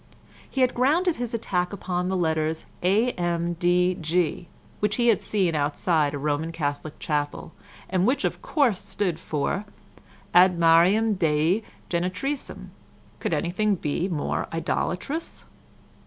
He 0.49 0.61
had 0.61 0.73
grounded 0.73 1.17
his 1.17 1.35
attack 1.35 1.71
upon 1.71 2.07
the 2.07 2.17
letters 2.17 2.65
A.M.D.G., 2.81 4.47
which 4.79 4.95
he 4.95 5.07
had 5.09 5.21
seen 5.21 5.53
outside 5.53 6.15
a 6.15 6.17
Roman 6.17 6.51
Catholic 6.51 6.97
chapel, 6.97 7.53
and 7.87 8.07
which 8.07 8.25
of 8.25 8.41
course 8.41 8.83
stood 8.83 9.19
for 9.19 9.63
Ad 10.33 10.57
Mariam 10.57 11.13
Dei 11.13 11.61
Genetricem. 11.87 12.71
Could 13.19 13.31
anything 13.35 13.75
be 13.75 14.09
more 14.09 14.47
idolatrous? 14.51 15.45